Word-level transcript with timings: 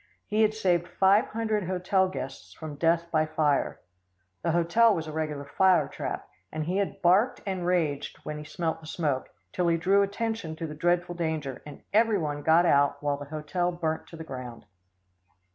He 0.25 0.41
had 0.41 0.55
saved 0.55 0.87
five 0.87 1.27
hundred 1.27 1.65
hotel 1.65 2.07
guests 2.09 2.53
from 2.55 2.73
death 2.75 3.11
by 3.11 3.27
fire. 3.27 3.79
The 4.41 4.49
hotel 4.49 4.95
was 4.95 5.05
a 5.05 5.11
regular 5.11 5.45
fire 5.45 5.87
trap, 5.87 6.27
and 6.51 6.65
he 6.65 6.77
had 6.77 7.03
barked 7.03 7.41
and 7.45 7.67
raged 7.67 8.17
when 8.23 8.39
he 8.39 8.43
smelt 8.43 8.81
the 8.81 8.87
smoke, 8.87 9.29
till 9.53 9.67
he 9.67 9.77
drew 9.77 10.01
attention 10.01 10.55
to 10.55 10.65
the 10.65 10.73
dreadful 10.73 11.13
danger, 11.13 11.61
and 11.67 11.83
every 11.93 12.17
one 12.17 12.41
got 12.41 12.65
out 12.65 13.03
while 13.03 13.17
the 13.17 13.25
hotel 13.25 13.71
burnt 13.71 14.07
to 14.07 14.17
the 14.17 14.23
ground. 14.23 14.65